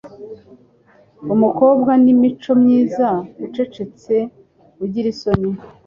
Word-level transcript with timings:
umukobwa 1.33 1.91
n'imicomyiza, 2.03 3.09
ucecetse, 3.45 4.15
ugira 4.83 5.07
isoni 5.13 5.49